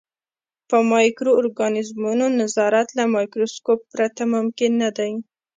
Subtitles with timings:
[0.69, 5.11] په مایکرو ارګانیزمونو نظارت له مایکروسکوپ پرته ممکن نه دی.